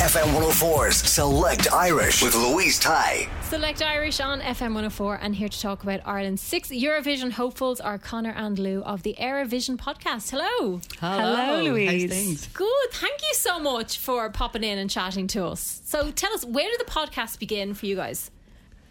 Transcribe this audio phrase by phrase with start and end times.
[0.00, 3.28] FM 104's Select Irish with Louise Tighe.
[3.44, 7.98] Select Irish on FM 104 and here to talk about Ireland's six Eurovision hopefuls are
[7.98, 10.30] Connor and Lou of the Éirevision podcast.
[10.30, 10.80] Hello.
[11.00, 12.46] Hello, Louise.
[12.46, 12.90] Good.
[12.92, 15.82] Thank you so much for popping in and chatting to us.
[15.84, 18.30] So tell us, where did the podcast begin for you guys?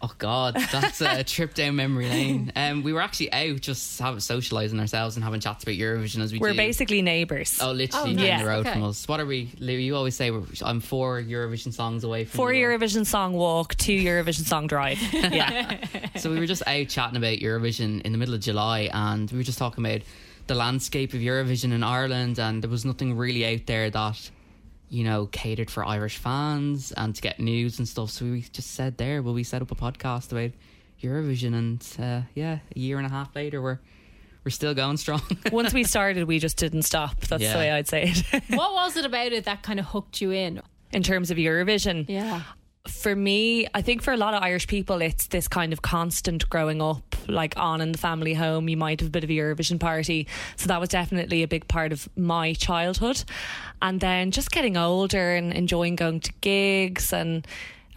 [0.02, 2.52] Oh God, that's a trip down memory lane.
[2.56, 6.32] Um, we were actually out just having socialising ourselves and having chats about Eurovision as
[6.32, 6.42] we did.
[6.42, 6.56] We're do.
[6.56, 7.58] basically neighbours.
[7.60, 8.72] Oh, literally Oh, down the road Okay.
[8.72, 9.06] from us.
[9.06, 9.74] What are we, Lou?
[9.74, 12.52] You always say we're, I'm four Eurovision songs away from Four.
[12.52, 14.98] Eurovision song walk, two Eurovision song drive.
[15.12, 15.76] Yeah.
[16.16, 19.36] So we were just out chatting about Eurovision in the middle of July, and we
[19.36, 20.00] were just talking about
[20.46, 24.30] the landscape of Eurovision in Ireland, and there was nothing really out there that
[24.90, 28.10] you know catered for Irish fans and to get news and stuff.
[28.10, 30.50] So we just said there, will we set up a podcast about
[31.02, 33.78] Eurovision, and uh, yeah, a year and a half later, we're
[34.44, 35.22] we're still going strong.
[35.52, 37.20] Once we started, we just didn't stop.
[37.20, 37.52] That's Yeah.
[37.52, 38.42] the way I'd say it.
[38.50, 40.60] What was it about it that kind of hooked you in?
[40.92, 42.42] In terms of Eurovision, Yeah.
[42.88, 46.48] For me, I think for a lot of Irish people, it's this kind of constant
[46.48, 48.68] growing up, like on in the family home.
[48.68, 50.26] You might have a bit of a Eurovision party.
[50.56, 53.22] So that was definitely a big part of my childhood.
[53.82, 57.46] And then just getting older and enjoying going to gigs and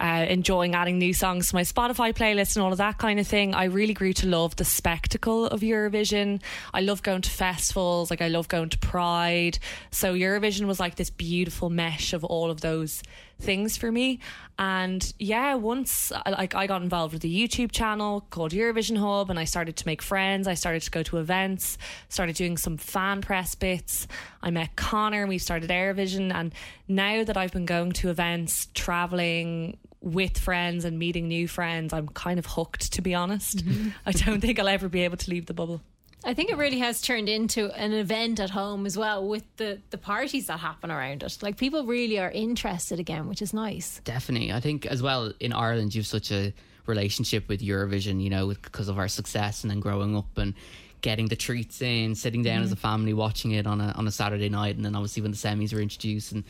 [0.00, 3.26] uh, enjoying adding new songs to my Spotify playlist and all of that kind of
[3.26, 3.54] thing.
[3.54, 6.42] I really grew to love the spectacle of Eurovision.
[6.72, 9.58] I love going to festivals, like I love going to Pride.
[9.90, 13.02] So Eurovision was like this beautiful mesh of all of those
[13.40, 14.20] things for me.
[14.58, 19.38] And yeah, once like I got involved with a YouTube channel called Eurovision Hub and
[19.38, 21.76] I started to make friends, I started to go to events,
[22.08, 24.06] started doing some fan press bits.
[24.42, 26.54] I met Connor and we started Éirevision and
[26.86, 32.08] now that I've been going to events, traveling with friends and meeting new friends, I'm
[32.08, 33.64] kind of hooked to be honest.
[33.64, 33.88] Mm-hmm.
[34.06, 35.80] I don't think I'll ever be able to leave the bubble.
[36.24, 39.80] I think it really has turned into an event at home as well with the,
[39.90, 41.38] the parties that happen around it.
[41.42, 44.00] Like people really are interested again, which is nice.
[44.04, 44.52] Definitely.
[44.52, 46.54] I think as well in Ireland, you've such a
[46.86, 50.54] relationship with Eurovision, you know, because of our success and then growing up and
[51.00, 54.10] getting the treats in, sitting down as a family watching it on a on a
[54.10, 56.44] Saturday night, and then obviously when the semis were introduced and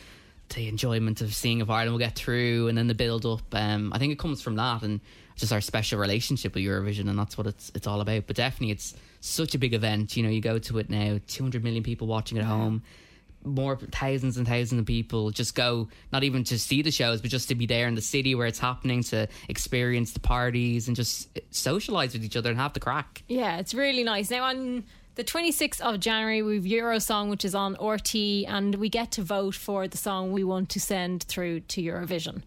[0.55, 3.43] the enjoyment of seeing if Ireland will get through, and then the build up.
[3.53, 5.01] Um, I think it comes from that and
[5.37, 8.29] just our special relationship with Eurovision, and that's what it's it's all about.
[8.29, 10.17] But definitely, it's such a big event.
[10.17, 12.83] You know, you go to it now, two hundred million people watching at home
[13.47, 17.31] more thousands and thousands of people just go not even to see the shows but
[17.31, 20.97] just to be there in the city where it's happening to experience the parties and
[20.97, 24.31] just socialize with each other and have the crack Yeah, it's really nice.
[24.31, 24.85] Now on
[25.17, 29.55] the 26th of January, we've Eurosong, which is on RTÉ, and we get to vote
[29.55, 32.43] for the song we want to send through to Eurovision.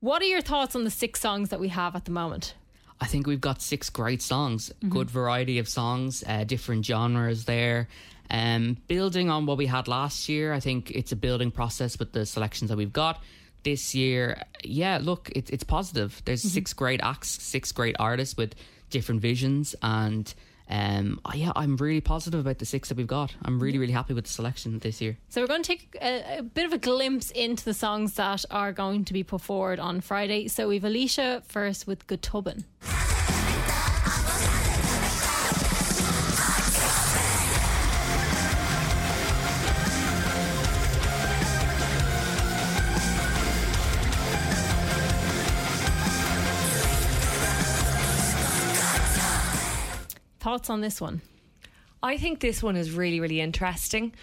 [0.00, 2.54] What are your thoughts on the six songs that we have at the moment?
[3.00, 7.88] I think we've got six great songs, good variety of songs, uh, different genres there.
[8.30, 12.12] Um, building on what we had last year, I think it's a building process with
[12.12, 13.22] the selections that we've got.
[13.62, 16.20] This year, yeah, look, it, it's positive.
[16.24, 18.54] There's six great acts, six great artists with
[18.90, 20.32] different visions, and
[20.68, 23.34] um, yeah, I'm really positive about the six that we've got.
[23.44, 25.16] I'm really, really happy with the selection this year.
[25.28, 28.44] So we're going to take a, a bit of a glimpse into the songs that
[28.50, 30.48] are going to be put forward on Friday.
[30.48, 32.64] So we've Ailsha first with Go Tobann.
[50.48, 51.20] Thoughts on this one?
[52.02, 54.14] I think this one is really, really interesting.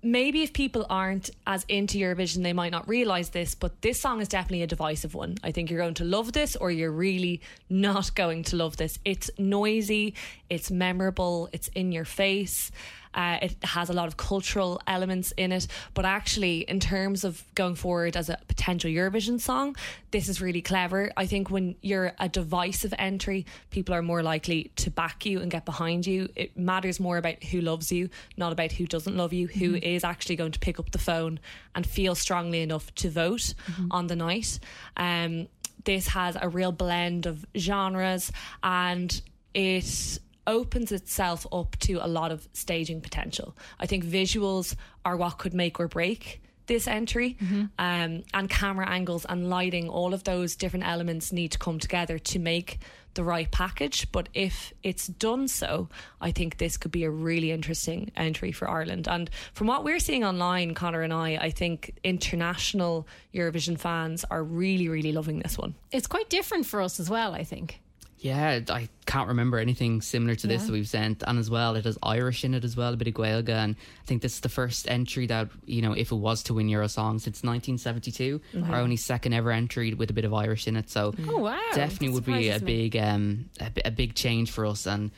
[0.00, 4.20] Maybe if people aren't as into Eurovision, they might not realize this, but this song
[4.20, 5.34] is definitely a divisive one.
[5.42, 9.00] I think you're going to love this or you're really not going to love this.
[9.04, 10.14] It's noisy,
[10.48, 12.70] it's memorable, it's in your face.
[13.14, 17.44] Uh, it has a lot of cultural elements in it, but actually, in terms of
[17.54, 19.76] going forward as a potential Eurovision song,
[20.10, 21.10] this is really clever.
[21.16, 25.50] I think when you're a divisive entry, people are more likely to back you and
[25.50, 26.28] get behind you.
[26.36, 30.04] It matters more about who loves you, not about who doesn't love you, who is
[30.04, 31.40] actually going to pick up the phone
[31.74, 33.54] and feel strongly enough to vote
[33.90, 34.58] on the night.
[34.96, 35.48] Um,
[35.84, 38.32] this has a real blend of genres
[38.62, 39.20] and
[39.54, 40.18] it
[40.50, 43.56] opens itself up to a lot of staging potential.
[43.78, 44.74] I think visuals
[45.04, 47.36] are what could make or break this entry.
[47.78, 52.18] Um, and camera angles and lighting all of those different elements need to come together
[52.18, 52.78] to make
[53.14, 54.10] the right package.
[54.12, 55.88] But if it's done so
[56.20, 59.08] i think this could be a really interesting entry for ireland.
[59.08, 64.44] And from what we're seeing online connor and i i think international eurovision fans are
[64.44, 65.74] really really loving this one.
[65.90, 67.79] It's quite different for us as well, I think.
[68.22, 71.86] Yeah, I can't remember anything similar to this that we've sent, and as well, it
[71.86, 74.40] has Irish in it as well, a bit of Gaeilge, and I think this is
[74.40, 78.76] the first entry that you know, if it was to win Eurosong since 1972, our
[78.80, 80.90] only second ever entry with a bit of Irish in it.
[80.90, 81.58] So Oh, wow.
[81.74, 85.10] definitely That would be a big, um, a, a big change for us, and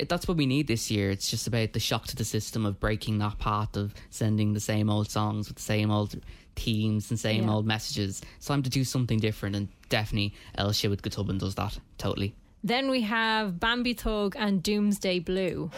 [0.00, 1.10] it, that's what we need this year.
[1.10, 4.60] It's just about the shock to the system of breaking that path of sending the
[4.60, 6.20] same old songs with the same old
[6.56, 7.52] themes and same Yeah.
[7.52, 8.20] old messages.
[8.36, 12.34] It's time to do something different, and definitely Ailsha with Go Tobann does that totally.
[12.62, 15.70] Then we have Bambi Thug and Doomsday Blue.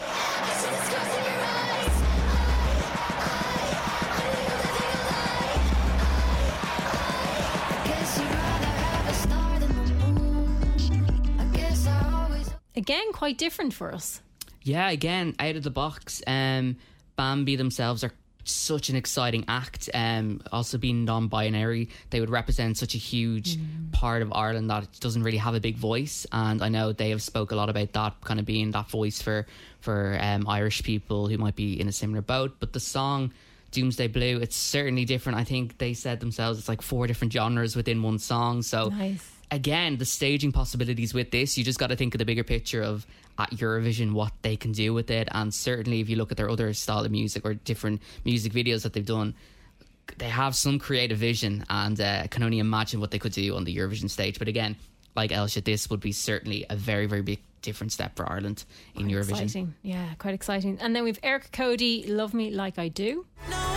[12.75, 14.21] Again, quite different for us.
[14.63, 16.21] Yeah, again, out of the box.
[16.25, 16.77] Um,
[17.15, 18.11] Bambi themselves are
[18.43, 19.89] such an exciting act.
[19.93, 23.57] Um, also being non-binary, they would represent such a huge
[23.91, 26.25] part of Ireland that it doesn't really have a big voice.
[26.31, 29.21] And I know they have spoke a lot about that kind of being that voice
[29.21, 29.45] for
[29.79, 32.57] for um, Irish people who might be in a similar boat.
[32.59, 33.33] But the song.
[33.71, 35.37] Doomsday Blue, it's certainly different.
[35.39, 38.63] I think they said themselves it's like four different genres within one song.
[38.63, 39.25] So Nice.
[39.49, 42.83] again, the staging possibilities with this, you just got to think of the bigger picture
[42.83, 43.07] of
[43.41, 45.27] at Eurovision what they can do with it.
[45.31, 48.83] And certainly, if you look at their other style of music or different music videos
[48.83, 49.33] that they've done,
[50.17, 53.63] they have some creative vision and uh, can only imagine what they could do on
[53.63, 54.39] the Eurovision stage.
[54.39, 54.75] But again,
[55.15, 58.65] like Ailsha, this would be certainly a very, very big different step for Ireland
[58.95, 59.43] in Eurovision.
[59.43, 59.75] Exciting.
[59.83, 60.79] Yeah, quite exciting.
[60.81, 63.25] And then we've Erica Cody, Love Me Like I Do.
[63.49, 63.71] No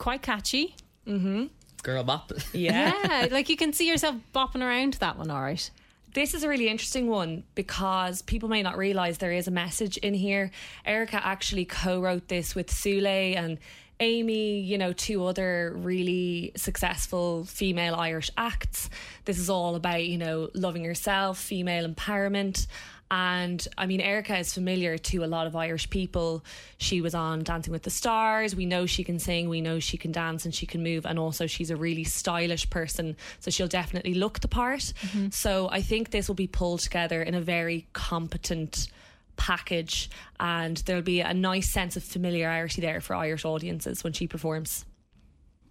[0.00, 0.76] Quite catchy.
[1.06, 1.48] Mm-hmm.
[1.82, 2.32] Girl bop.
[2.54, 3.28] Yeah, yeah.
[3.30, 5.70] like you can see yourself bopping around to that one, all right.
[6.14, 9.98] This is a really interesting one because people may not realize there is a message
[9.98, 10.52] in here.
[10.86, 13.58] Erica actually co wrote this with Soulé and
[14.00, 18.88] Aimée, you know, two other really successful female Irish acts.
[19.26, 22.66] This is all about, you know, loving yourself, female empowerment.
[23.10, 26.44] And I mean, Erica is familiar to a lot of Irish people.
[26.78, 28.54] She was on Dancing with the Stars.
[28.54, 31.04] We know she can sing, we know she can dance and she can move.
[31.06, 33.16] And also, she's a really stylish person.
[33.40, 34.80] So she'll definitely look the part.
[34.80, 35.30] Mm-hmm.
[35.30, 38.88] So I think this will be pulled together in a very competent
[39.36, 40.08] package.
[40.38, 44.84] And there'll be a nice sense of familiarity there for Irish audiences when she performs.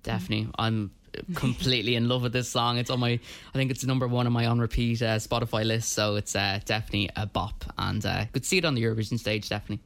[0.04, 0.50] Definitely.
[0.58, 0.92] I'm
[1.36, 2.78] completely in love with this song.
[2.78, 5.94] It's on my, I think it's number one on my on repeat uh, Spotify list.
[5.94, 9.50] So it's uh, definitely a bop and uh, could see it on the Eurovision stage,
[9.50, 9.84] definitely.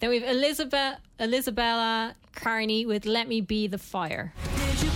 [0.00, 4.32] Then we've Elizabeth Elizabella Carney with Let Me Be the Fire.
[4.56, 4.90] Did you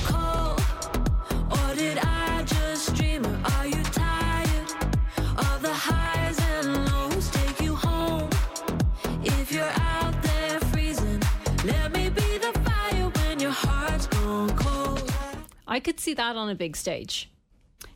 [15.75, 17.29] I could see that on a big stage.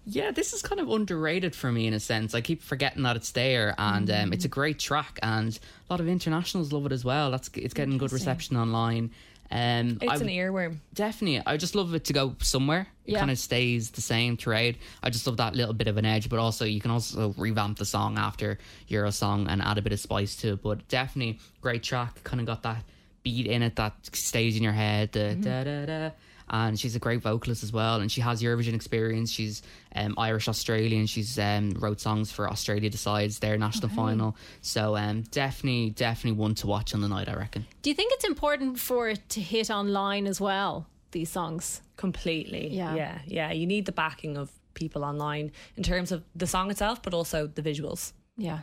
[0.05, 2.35] Yeah, this is kind of underrated for me in a sense.
[2.35, 5.57] I keep forgetting that it's there, and um, it's a great track, and
[5.89, 7.31] a lot of internationals love it as well.
[7.31, 9.13] That's it's getting good reception online.
[9.51, 10.79] Um, It's I an earworm.
[10.93, 11.43] Definitely.
[11.47, 12.89] I just love it to go somewhere.
[13.07, 13.21] It Yeah.
[13.21, 14.75] kind of stays the same throughout.
[15.03, 17.79] I just love that little bit of an edge, but also you can also revamp
[17.79, 18.59] the song after
[18.89, 20.63] Euro song and add a bit of spice to it.
[20.63, 22.25] But definitely great track.
[22.25, 22.83] Kind of got that
[23.23, 25.13] beat in it that stays in your head.
[25.13, 26.11] The da da da.
[26.51, 29.31] And she's a great vocalist as well, and she has Eurovision experience.
[29.31, 29.63] She's
[29.95, 31.07] um, Irish Australian.
[31.07, 34.37] She's um, wrote songs for Australia Decides their national final.
[34.63, 37.29] So um, definitely, definitely one to watch on the night.
[37.29, 37.67] I reckon.
[37.83, 40.87] Do you think it's important for it to hit online as well?
[41.11, 41.83] These songs.
[41.97, 42.69] Completely.
[42.69, 42.95] Yeah.
[42.95, 43.19] Yeah.
[43.27, 43.53] Yeah.
[43.53, 47.47] You need the backing of people online in terms of the song itself, but also
[47.47, 48.13] the visuals.
[48.37, 48.61] Yeah.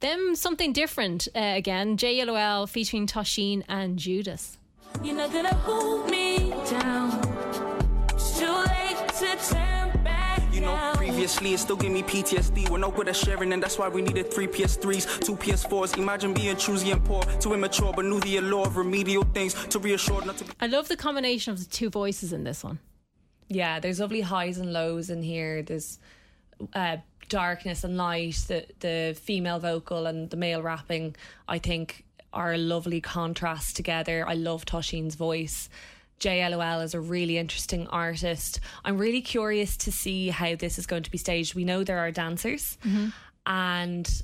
[0.00, 1.96] Them something different uh, again.
[1.96, 4.58] Jyellowl featuring Toshín and Judas.
[5.02, 7.10] You're not gonna hold me down.
[8.10, 10.94] It's too late to turn back You know, now.
[10.94, 12.68] previously it still gave me PTSD.
[12.70, 15.96] We're no good at sharing, and that's why we needed three PS3s, two PS4s.
[15.98, 19.78] Imagine being choosy and poor, too immature, but knew the allure of remedial things to
[19.78, 20.50] reassure not to be.
[20.60, 22.78] I love the combination of the two voices in this one.
[23.48, 25.62] Yeah, there's lovely highs and lows in here.
[25.62, 25.98] There's
[26.74, 28.36] uh, darkness and light.
[28.46, 31.16] The the female vocal and the male rapping,
[31.48, 34.26] I think, are a lovely contrast together.
[34.26, 35.68] I love Toshín's voice.
[36.20, 38.60] Jyellowl is a really interesting artist.
[38.84, 41.54] I'm really curious to see how this is going to be staged.
[41.54, 43.08] We know there are dancers, mm-hmm.
[43.44, 44.22] and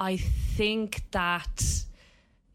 [0.00, 1.84] I think that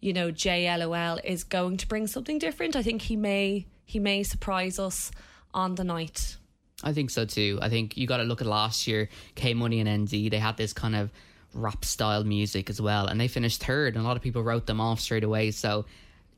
[0.01, 2.75] you know Jyellowl is going to bring something different.
[2.75, 5.11] I think he may he may surprise us
[5.53, 6.37] on the night.
[6.83, 7.59] I think so too.
[7.61, 10.31] I think you got to look at last year, K Money and ND.
[10.31, 11.11] They had this kind of
[11.53, 13.95] rap style music as well, and they finished third.
[13.95, 15.51] And a lot of people wrote them off straight away.
[15.51, 15.85] So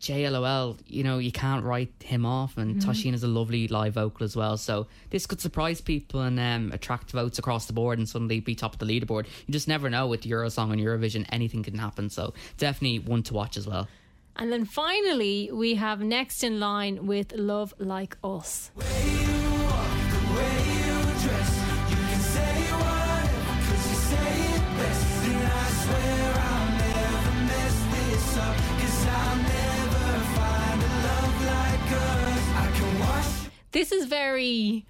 [0.01, 2.57] Jyellowl, you know, you can't write him off.
[2.57, 2.89] And Mm-hmm.
[2.89, 4.57] Toshín is a lovely live vocal as well.
[4.57, 8.55] So this could surprise people and um, attract votes across the board, and suddenly be
[8.55, 9.27] top of the leaderboard.
[9.47, 12.09] You just never know with Eurosong and Eurovision, anything can happen.
[12.09, 13.87] So definitely one to watch as well.
[14.35, 18.71] And then finally, we have next in line with Love Like Us.
[33.73, 34.85] This is very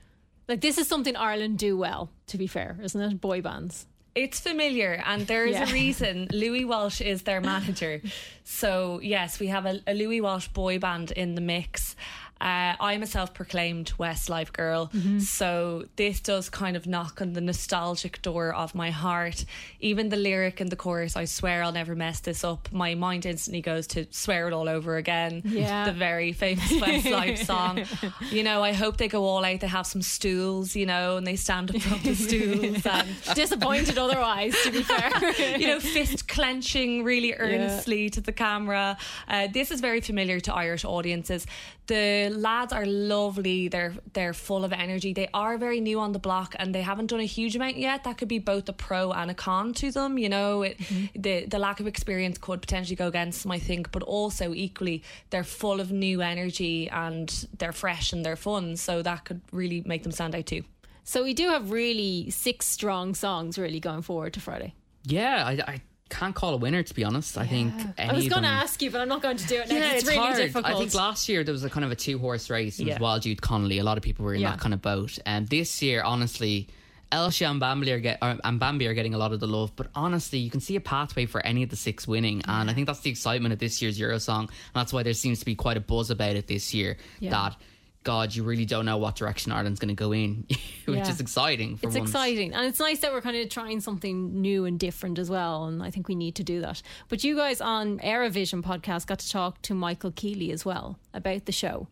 [0.47, 3.19] like this is something Ireland do well, to be fair, isn't it?
[3.21, 3.87] Boy bands.
[4.15, 5.67] It's familiar, and there is Yeah.
[5.69, 6.27] a reason.
[6.31, 7.99] Louis Walsh is their manager.
[8.43, 11.95] So, yes, we have a, a Louis Walsh boy band in the mix.
[12.43, 14.91] Uh, I'm a self proclaimed Westlife girl.
[15.19, 19.45] So, this does kind of knock on the nostalgic door of my heart.
[19.79, 22.69] Even the lyric and the chorus, I swear I'll never mess this up.
[22.73, 25.41] My mind instantly goes to swear it all over again.
[25.45, 25.85] Yeah.
[25.85, 27.85] The very famous Westlife song.
[28.29, 29.59] You know, I hope they go all out.
[29.61, 33.97] They have some stools, you know, and they stand up from the stools and Disappointed
[33.97, 35.11] otherwise, to be fair.
[35.57, 38.97] you know, fist clenching really earnestly to the camera.
[39.27, 41.45] Uh, this is very familiar to Irish audiences.
[41.87, 43.67] The lads are lovely.
[43.67, 45.13] They're they're full of energy.
[45.13, 48.05] They are very new on the block, and they haven't done a huge amount yet.
[48.05, 50.17] That could be both a pro and a con to them.
[50.17, 51.21] You know, it, mm-hmm.
[51.21, 53.51] the the lack of experience could potentially go against them.
[53.51, 58.37] I think, but also equally, they're full of new energy and they're fresh and they're
[58.37, 58.77] fun.
[58.77, 60.63] So that could really make them stand out too.
[61.03, 64.73] so we do have really six strong songs really going forward to Friday.
[65.05, 65.81] Yeah, I, I
[66.13, 67.37] can't call a winner to be honest.
[67.37, 69.55] I think any I was going to ask you, but I'm not going to do
[69.55, 69.75] it now.
[69.75, 70.37] Yeah, it's, it's, really hard.
[70.37, 70.65] difficult.
[70.65, 72.79] I think last year there was a kind of a two horse race.
[72.79, 73.79] It was Wild Youth Connolly.
[73.79, 74.51] A lot of people were in Yeah.
[74.51, 75.17] that kind of boat.
[75.25, 76.67] And this year, honestly,
[77.11, 79.71] Ailsha and Bambi are get or, and Bambi are getting a lot of the love.
[79.75, 82.41] But honestly, you can see a pathway for any of the six winning.
[82.47, 84.39] And I think that's the excitement of this year's Eurosong.
[84.39, 86.97] And that's why there seems to be quite a buzz about it this year.
[87.19, 87.31] Yeah.
[87.31, 87.55] That
[88.03, 90.45] God, you really don't know what direction Ireland's going to go in,
[90.85, 91.09] which Yeah.
[91.09, 91.77] is exciting.
[91.77, 92.09] For it's once.
[92.09, 95.65] exciting and it's nice that we're kind of trying something new and different as well
[95.65, 99.19] and i think we need to do that but you guys on Éirevision podcast got
[99.19, 101.87] to talk to michael Kealy as well about the show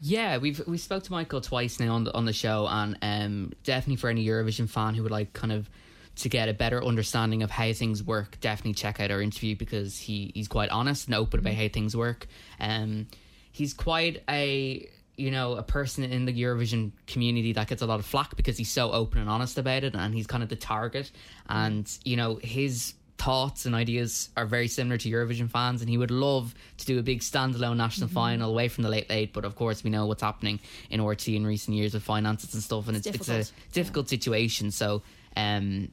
[0.00, 3.52] Yeah, we've we spoke to Michael twice now on the on the show, and um,
[3.64, 5.70] definitely for any Eurovision fan who would like kind of
[6.16, 9.98] to get a better understanding of how things work, definitely check out our interview because
[9.98, 12.26] he he's quite honest and open about how things work.
[12.60, 13.06] Um,
[13.52, 14.86] he's quite a
[15.16, 18.56] you know a person in the Eurovision community that gets a lot of flack because
[18.56, 21.10] he's so open and honest about it, and he's kind of the target.
[21.48, 25.98] And you know his thoughts and ideas are very similar to Eurovision fans, and he
[25.98, 29.32] would love to do a big standalone national final away from the late late.
[29.32, 32.62] But of course, we know what's happening in RTÉ in recent years with finances and
[32.62, 33.52] stuff, and it's, it's, difficult.
[33.52, 34.70] a difficult situation.
[34.70, 35.02] So,
[35.36, 35.90] um,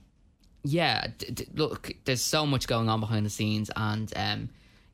[0.63, 4.49] yeah, d- d- look, there's so much going on behind the scenes, and um,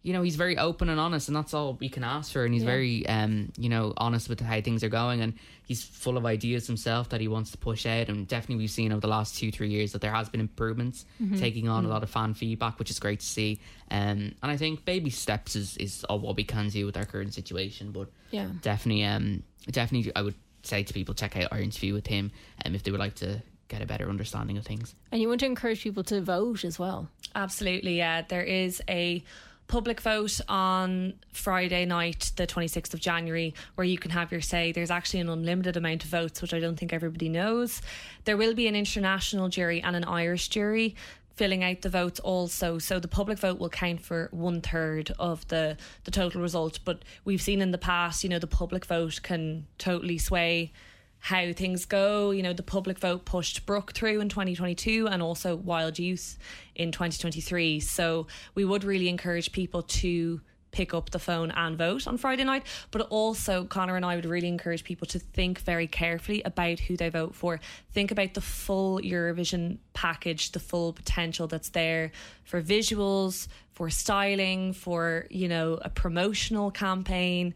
[0.09, 2.43] you know he's very open and honest, and that's all we can ask for.
[2.43, 5.33] And he's very, um, you know, honest with how things are going, and
[5.67, 8.09] he's full of ideas himself that he wants to push out.
[8.09, 11.05] And definitely, we've seen over the last two, three years that there has been improvements,
[11.37, 13.59] taking on a lot of fan feedback, which is great to see.
[13.91, 17.05] Um, and I think baby steps is is all what we can do with our
[17.05, 18.49] current situation, but Yeah.
[18.63, 22.31] definitely, um, definitely, I would say to people check out our interview with him,
[22.65, 24.95] um, if they would like to get a better understanding of things.
[25.11, 28.23] and you want to encourage people to vote as well Absolutely, yeah.
[28.23, 29.23] There is a
[29.69, 34.73] public vote on Friday night, the 26th of January, where you can have your say.
[34.73, 37.81] There's actually an unlimited amount of votes, which I don't think everybody knows.
[38.25, 40.95] There will be an international jury and an Irish jury
[41.35, 42.79] filling out the votes also.
[42.79, 46.79] So the public vote will count for one third of the, the total result.
[46.83, 50.73] But we've seen in the past, you know, the public vote can totally sway
[51.19, 52.31] how things go.
[52.31, 56.37] You know, the public vote pushed Brooke through in 2022 and also Wild Youth
[56.75, 57.79] in 2023.
[57.81, 62.43] So we would really encourage people to pick up the phone and vote on Friday
[62.43, 62.65] night.
[62.91, 66.95] But also, Connor and I would really encourage people to think very carefully about who
[66.95, 67.59] they vote for.
[67.91, 72.11] Think about the full Eurovision package, the full potential that's there
[72.43, 77.53] for visuals, for styling, for, you know, a promotional campaign.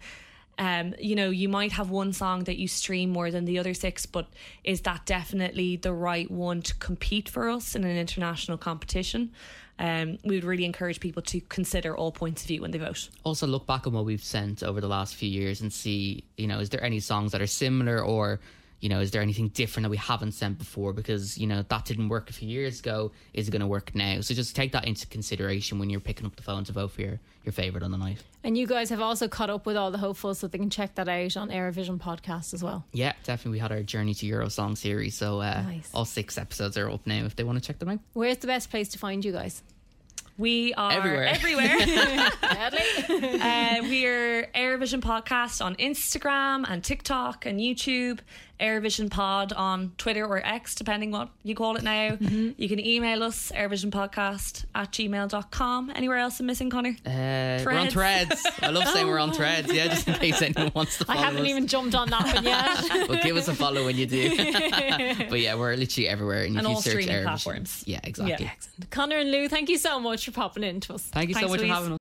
[0.57, 3.74] Um, you know, you might have one song that you stream more than the other
[3.74, 4.27] six, but
[4.63, 9.31] is that definitely the right one to compete for us in an international competition?
[9.79, 13.10] Um, we would really encourage people to consider all points of view when they vote.
[13.24, 16.45] Also, look back on what we've sent over the last few years and see, you
[16.45, 18.39] know, is there any songs that are similar or,
[18.83, 20.91] you know, is there anything different that we haven't sent before?
[20.91, 23.13] Because, you know, that didn't work a few years ago.
[23.33, 24.19] Is it going to work now?
[24.19, 26.99] So just take that into consideration when you're picking up the phone to vote for
[27.01, 28.21] your, your favourite on the night.
[28.43, 30.95] And you guys have also caught up with all the hopefuls, so they can check
[30.95, 32.83] that out on Éirevision podcast as well.
[32.91, 33.53] Yeah, definitely.
[33.53, 35.15] We had our Journey to Euro Song series.
[35.15, 35.89] So uh, Nice.
[35.93, 37.99] all six episodes are up now if they want to check them out.
[38.11, 39.63] Where's the best place to find you guys?
[40.35, 41.25] We are Everywhere.
[41.27, 41.77] everywhere.
[42.41, 48.19] uh, we are Éirevision Podcast on Instagram and TikTok and YouTube.
[48.63, 52.12] Éirevision Pod on Twitter or X, depending what you call it now.
[52.12, 52.51] Mm-hmm.
[52.55, 55.91] You can email us, airvisionpodcast at gmail.com.
[55.93, 56.96] Anywhere else I'm missing, Connor?
[57.05, 58.46] Uh, We're on threads.
[58.62, 59.72] I love saying we're on threads.
[59.72, 61.48] Yeah, just in case anyone wants to I haven't us.
[61.50, 63.08] even jumped on that one yet.
[63.10, 64.29] well, give us a follow when you do.
[65.29, 66.43] but yeah, we're literally everywhere.
[66.43, 67.84] And, And you all search streaming Éirevision- platforms.
[67.86, 68.46] Yeah, exactly.
[68.46, 68.86] Yeah.
[68.91, 71.03] Connor and Lou, thank you so much for popping in to us.
[71.03, 71.70] Thank you so much Louise.
[71.70, 72.00] for having us.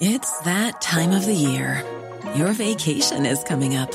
[0.00, 1.82] It's that time of the year.
[2.34, 3.94] Your vacation is coming up.